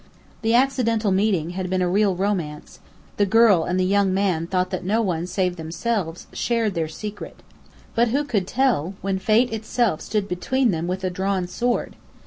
[0.41, 2.79] The accidental meeting had been a real romance:
[3.17, 7.43] the girl and the young man thought that no one, save themselves, shared their secret.
[7.93, 11.97] But who could tell, when Fate itself stood between them with a drawn sword?